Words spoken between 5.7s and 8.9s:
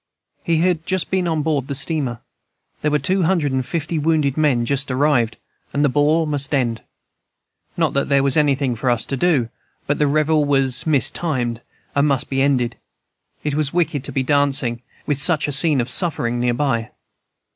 and the ball must end. Not that there was anything for